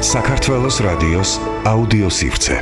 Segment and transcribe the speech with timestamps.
[0.00, 1.30] საქართველოს რადიოს
[1.68, 2.56] აუდიო სივრცე.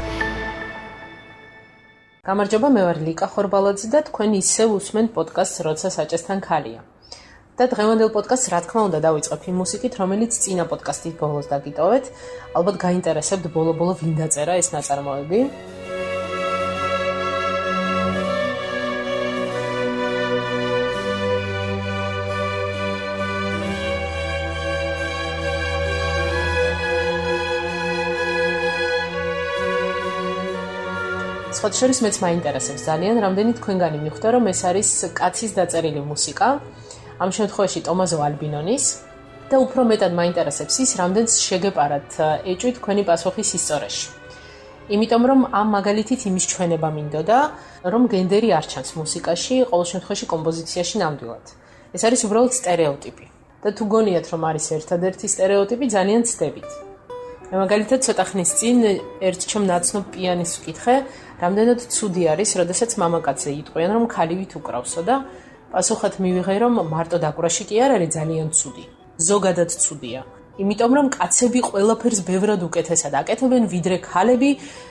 [2.26, 6.82] გამარჯობა, მე ვარ ლიკა ხორბალაძე და თქვენ ისევ უსმენთ პოდკასტს როცა საჭესთან ქალია.
[7.58, 12.04] და დღევანდელ პოდკასტს რა თქმა უნდა დავიწყებ იმ მუსიკით, რომელიც წინა პოდკასტის ბოლოს დაგიტოვეთ.
[12.58, 15.38] ალბათ გაინტერესებთ ბოლო-ბოლო ვინ დაწერა ეს ნაწარმოები.
[31.58, 36.48] სხვა შორის მეც მაინტერესებს ძალიან, რამდენი თქვენგანი მიხვდა რომ ეს არის კაცის დაწერილი მუსიკა.
[37.18, 38.84] ამ შემთხვევაში ტომაზო ალბინონის
[39.50, 42.10] და უფრო მეტად მაინტერესებს ის, რამდენს შეგეპარათ
[42.52, 44.06] ეჭვი თქვენი პასუხის ისტორიაში.
[44.94, 47.38] იმიტომ რომ ამ მაგალითით იმის ჩვენება მინდოდა,
[47.92, 51.44] რომ გენდერი არ ჩანს მუსიკაში, ყოველ შემთხვევაში კომპოზიციაში ნამდვილად.
[51.90, 53.26] ეს არის უბრალოდ სტერეოტიპი.
[53.62, 56.87] და თუ გონიათ რომ არის ერთადერთი სტერეოტიპი, ძალიან ცდებით.
[57.48, 58.78] მაგალითად ცოტა ხნის წინ
[59.24, 60.96] ერთ ჩემ ნაცნობ პიანის ვკითხე,
[61.40, 65.16] რამდენად ცუდი არის, როდესაც მამაკაცე იტყვიან, რომ ქალივით უკრავსო და
[65.72, 68.84] პასუხად მივიღე, რომ მარტო დაკვრაში კი არ არის ძალიან ცუდი.
[69.28, 70.20] ზოგადად ცუდია.
[70.58, 74.50] იმიტომ რომ კაცები ყველაფერს ბევრად უკეთესად აკეთებენ ვიდრე ქალები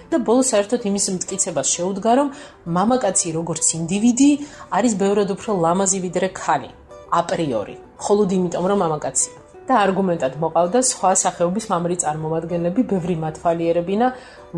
[0.10, 2.28] და ბოლოს საერთოდ იმის მტკიცებას შეუდგა, რომ
[2.66, 4.32] მამაკაცი როგორც ინდივიდი
[4.74, 6.70] არის ბევრად უფრო ლამაზი ვიდრე ქალი.
[7.12, 7.76] აპრიორი.
[8.02, 9.47] ხოლოდ იმიტომ რომ მამაკაცია.
[9.68, 14.08] და არგუმენტად მოყავდა სხვა სახეობის მამრი წარმომადგენლები, ბევრი მათვალიერებინა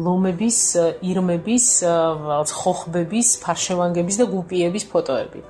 [0.06, 0.60] ლომების,
[1.02, 1.66] ირმების,
[2.60, 5.42] ხოხბების, ფარშევანგების და გუპიების ფოტოები.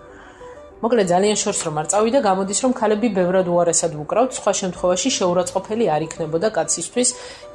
[0.79, 5.85] მოკლედ ძალიან შორს რომ არ წავიდა, გამოდის რომ ქალები ბევრად უარესად უკრავთ, სხვა შემთხვევაში შეურაცხყოფელი
[5.91, 7.09] არ იქნებოდა კაცისთვის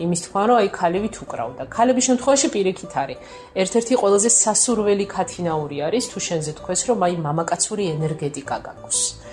[0.05, 1.63] იმის თქვა, რომ აი ქალივით უკრავდა.
[1.73, 3.19] ქალების შემთხვევაში პირიქით არის.
[3.65, 9.24] ერთ-ერთი ყველაზე სასურველი ქათინაური არის თუ შენზე თქვეს, რომ აი მამაკაცური ენერგეტიკა გაქვს.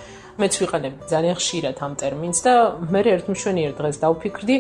[0.42, 2.54] მეც ვიყენებ ძალიან ხშირად ამ ტერმინს და
[2.94, 4.56] მე ერთ მშვენიერ დღეს დავფიქრდი,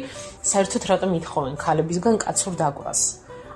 [0.51, 2.99] საერთოდ რატომ ითხოვენ ქალებისგან კაცურ დაკვას.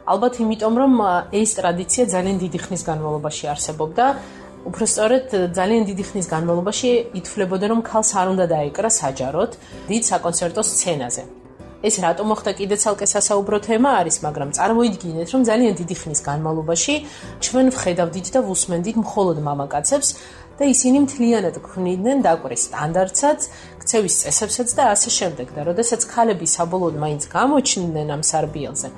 [0.06, 0.94] ალბათ იმიტომ, რომ
[1.34, 4.06] ეს ტრადიცია ძალიან დიდი ხნის განმავლობაში არსებობდა.
[4.66, 9.52] უბრალოდ ძალიან დიდი ხნის განმავლობაში ითვლებოდა, რომ ქალს არ უნდა დაეკრა საჯაროდ
[9.90, 11.45] დიდ საკონცერტო სცენაზე.
[11.86, 16.96] ეს რატომ მოხდა კიდე ცალკე სასაუბრო თემა არის, მაგრამ წარმოიდგინეთ, რომ ძალიან დიდი ხნის განმავლობაში
[17.46, 20.08] ჩვენ ვხედავდით და ვუსმენდით მხოლოდ მამაკაცებს
[20.58, 23.40] და ისინი მთლიანად ქმნიდნენ დაკვრის სტანდარტსაც,
[23.82, 28.90] ქცევის წესებსაც და ასე შემდეგ და როდესაც ქალები საბოლოოდ მაინც გამოჩნდნენ ამ სარბიელზე,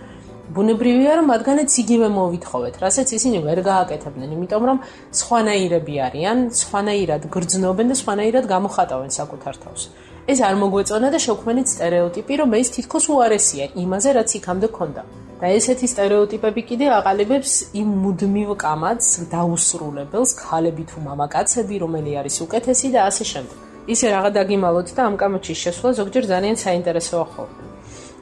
[0.47, 4.77] ბუნებრივია რომ მათგანაც იგივე მოვითხოვეთ, რასაც ისინი ვერ გააკეთებდნენ, იმიტომ რომ
[5.19, 9.83] სხვანაირები არიან, სხვანაირად გრძნობენ და სხვანაირად გამოხატავენ საკუთარ თავს.
[10.27, 15.03] ეს არ მოგვეწონა და შევქმნით стереოტიპი, რომ ეს თითქოს უარესია იმაზე, რაც იქამდე ქონდა.
[15.37, 22.87] და ესეთი стереოტიპები კიდე აყალიბებს იმ მუდმივ კამათს, დაუსრულებელს, ქალები თუ მამაკაცები, რომელი არის უკეთესი
[22.95, 23.57] და ასე შემდეგ.
[23.93, 27.63] ისე რაღა დაგიმალოთ და ამ კამათში შესვლა ზოგჯერ ძალიან საინტერესოა ხოლმე.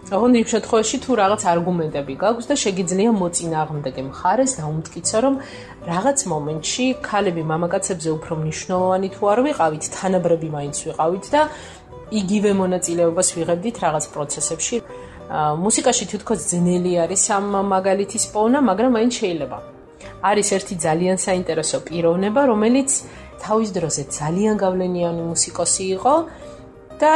[0.06, 5.36] ოღონდ იმ შემთხვევაში თუ რაღაც არგუმენტები გაქვს და შეგიძლია მოწინააღმდეგე მხარეს დაუმტკიცო, რომ
[5.90, 11.42] რაღაც მომენტში ქალები მამაკაცებზე უფრო მნიშვნელოვანი თუ არ ვიყავით, თანაბრები მაინც ვიყავით და
[12.12, 14.78] იგივე მონაწილეობას ვიღებდით რაღაც პროცესებში.
[15.66, 19.58] მუსიკაში თვითონ ძნელი არის ამ მაგალითის პოვნა, მაგრამ მაინც შეიძლება.
[20.30, 22.90] არის ერთი ძალიან საინტერესო პიროვნება, რომელიც
[23.42, 26.16] თავის დროზე ძალიან გავლენიანი მუსიკოსი იყო
[27.02, 27.12] და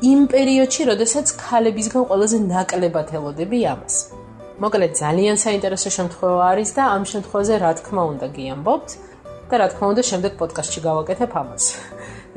[0.00, 3.96] იმ პერიოდში, როდესაც ქალებისგან ყველაზე ნაკლებად ელოდები ამას.
[4.60, 8.90] მოკლედ ძალიან საინტერესო შემთხვევა არის და ამ შემთხვევაზე რა თქმა უნდა გიამბობთ
[9.48, 11.64] და რა თქმა უნდა შემდეგ პოდკასტში გავაკეთებ ამას.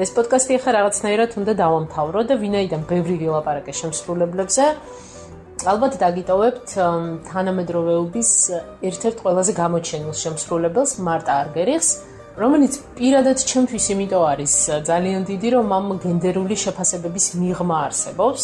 [0.01, 4.63] ეს პოდკასტი ახლა რაღაცნაირად უნდა დავამთავრო და ვინაიდან ბევრი ვილაპარაკე შემსრულებლებზე,
[5.69, 6.71] ალბათ დაგიტოვებთ
[7.29, 8.29] თანამედროვეობის
[8.89, 11.89] ერთ-ერთ ყველაზე გამოჩენილ შემსრულებელს მარტა არგერიხს.
[12.33, 14.53] რომელიც პირადად ჩემთვის იმიტომ არის
[14.89, 18.43] ძალიან დიდი, რომ ამ გენდერული შეფასებების მიღმა არსებობს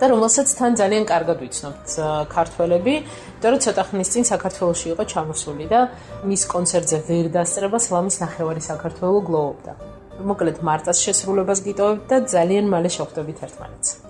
[0.00, 1.88] და რომელსაც თან ძალიან კარგად ვიცნობთ
[2.28, 5.80] ქართველები, იმიტომ რომ ცოტა ხნის წინ საქართველოსში იყო ჩამოსული და
[6.28, 9.89] მის კონცერტზე ვერ დასწრებას ლამის ნახევარი საქართველოს გლოვობდა.
[10.28, 14.09] მოკლედ მარტას შესრულებას გიტოვებთ და ძალიან მალე შევხვდებით ერთმანეთს.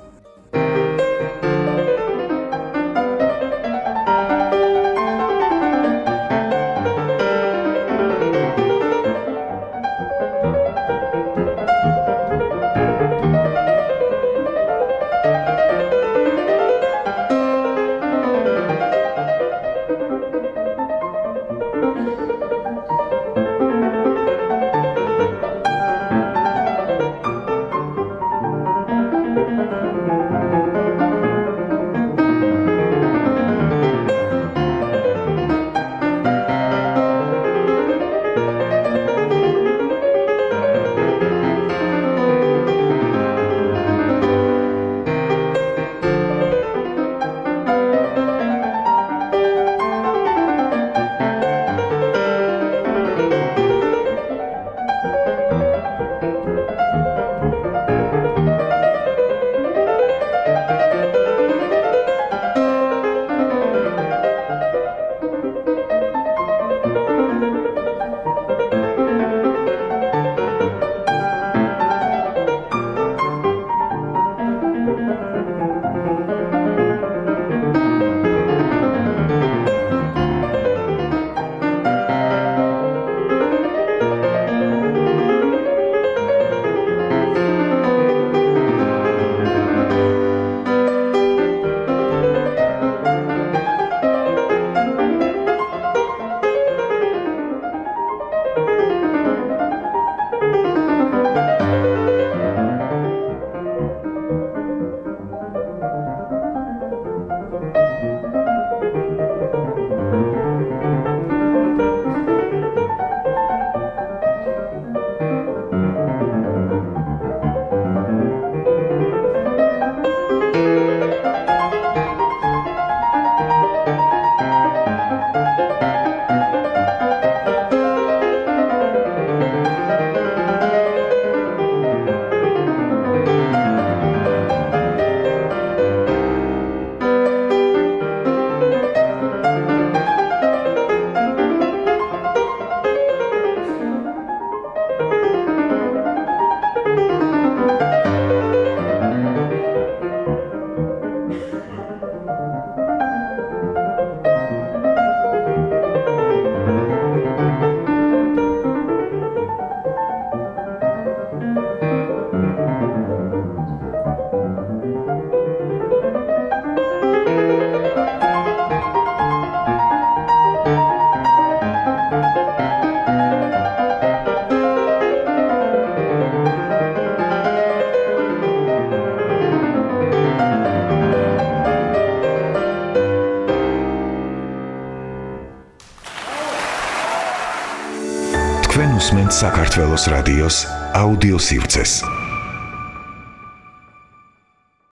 [189.30, 190.56] საქართველოს რადიოს
[190.98, 191.92] აუდიო სივრცეს.